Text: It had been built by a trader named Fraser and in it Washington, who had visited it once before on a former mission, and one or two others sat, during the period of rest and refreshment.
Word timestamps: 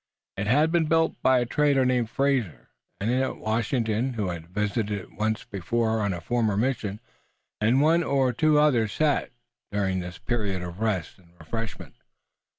It 0.35 0.47
had 0.47 0.71
been 0.71 0.85
built 0.87 1.21
by 1.21 1.37
a 1.37 1.45
trader 1.45 1.85
named 1.85 2.09
Fraser 2.09 2.69
and 2.99 3.11
in 3.11 3.21
it 3.21 3.37
Washington, 3.37 4.13
who 4.13 4.29
had 4.29 4.47
visited 4.47 4.91
it 4.99 5.11
once 5.13 5.43
before 5.43 5.99
on 6.01 6.11
a 6.11 6.19
former 6.19 6.57
mission, 6.57 6.99
and 7.59 7.81
one 7.83 8.01
or 8.01 8.33
two 8.33 8.57
others 8.57 8.93
sat, 8.93 9.29
during 9.71 9.99
the 9.99 10.17
period 10.25 10.63
of 10.63 10.79
rest 10.79 11.19
and 11.19 11.37
refreshment. 11.39 11.93